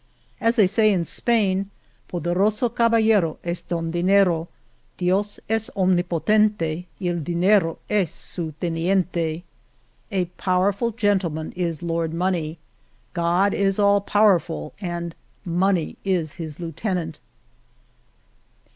[0.39, 1.69] As they say in Spain:
[2.09, 4.47] Poderoso cabal lero Es Don Dznero.
[4.97, 9.43] Dios es omnipotente Y el diner es su t entente."
[10.11, 12.57] A powerful gentleman is Lord Money.
[13.13, 15.13] God is all pow erful and
[15.45, 17.19] Money is his lieutenant."